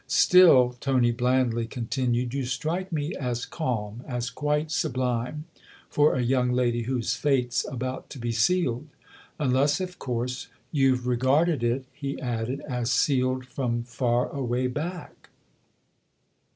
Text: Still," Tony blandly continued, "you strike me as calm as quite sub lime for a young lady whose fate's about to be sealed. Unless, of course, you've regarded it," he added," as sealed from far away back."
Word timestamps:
Still," 0.07 0.75
Tony 0.79 1.11
blandly 1.11 1.67
continued, 1.67 2.33
"you 2.33 2.43
strike 2.45 2.91
me 2.91 3.13
as 3.17 3.45
calm 3.45 4.03
as 4.07 4.31
quite 4.31 4.71
sub 4.71 4.97
lime 4.97 5.45
for 5.91 6.15
a 6.15 6.23
young 6.23 6.51
lady 6.51 6.81
whose 6.85 7.13
fate's 7.13 7.67
about 7.69 8.09
to 8.09 8.17
be 8.17 8.31
sealed. 8.31 8.87
Unless, 9.37 9.79
of 9.79 9.99
course, 9.99 10.47
you've 10.71 11.05
regarded 11.05 11.63
it," 11.63 11.85
he 11.93 12.19
added," 12.19 12.61
as 12.77 12.89
sealed 12.91 13.45
from 13.45 13.83
far 13.83 14.29
away 14.31 14.65
back." 14.65 15.29